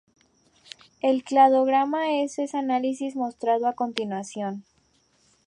El 1.03 1.23
cladograma 1.23 2.05
de 2.05 2.23
ese 2.23 2.47
análisis 2.57 3.09
es 3.09 3.15
mostrado 3.15 3.67
a 3.67 3.73
continuación. 3.75 4.63